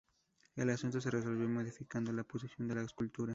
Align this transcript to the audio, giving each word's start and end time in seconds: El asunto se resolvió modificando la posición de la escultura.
El 0.55 0.71
asunto 0.71 0.99
se 0.99 1.11
resolvió 1.11 1.47
modificando 1.47 2.11
la 2.11 2.23
posición 2.23 2.67
de 2.67 2.73
la 2.73 2.81
escultura. 2.81 3.29